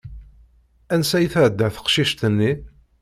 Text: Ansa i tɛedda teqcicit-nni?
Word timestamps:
Ansa 0.93 1.17
i 1.19 1.27
tɛedda 1.33 1.67
teqcicit-nni? 1.75 2.51